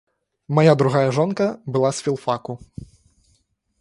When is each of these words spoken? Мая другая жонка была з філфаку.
Мая 0.59 0.71
другая 0.81 1.11
жонка 1.17 1.47
была 1.75 1.89
з 1.99 2.07
філфаку. 2.07 2.57